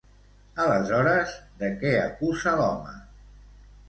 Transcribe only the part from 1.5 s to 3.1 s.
de què acusa l'home?